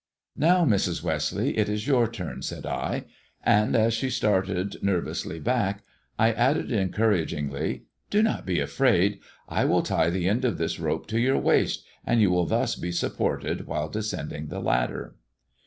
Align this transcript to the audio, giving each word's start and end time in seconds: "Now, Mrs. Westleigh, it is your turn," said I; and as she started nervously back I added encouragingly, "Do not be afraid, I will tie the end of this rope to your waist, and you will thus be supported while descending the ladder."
"Now, 0.35 0.65
Mrs. 0.65 1.03
Westleigh, 1.03 1.53
it 1.55 1.69
is 1.69 1.85
your 1.85 2.07
turn," 2.07 2.41
said 2.41 2.65
I; 2.65 3.05
and 3.45 3.75
as 3.75 3.93
she 3.93 4.09
started 4.09 4.77
nervously 4.81 5.39
back 5.39 5.83
I 6.17 6.31
added 6.31 6.71
encouragingly, 6.71 7.83
"Do 8.09 8.23
not 8.23 8.43
be 8.43 8.59
afraid, 8.59 9.19
I 9.47 9.65
will 9.65 9.83
tie 9.83 10.09
the 10.09 10.27
end 10.27 10.43
of 10.43 10.57
this 10.57 10.79
rope 10.79 11.05
to 11.09 11.19
your 11.19 11.37
waist, 11.37 11.85
and 12.03 12.19
you 12.19 12.31
will 12.31 12.47
thus 12.47 12.73
be 12.73 12.91
supported 12.91 13.67
while 13.67 13.89
descending 13.89 14.47
the 14.47 14.59
ladder." 14.59 15.13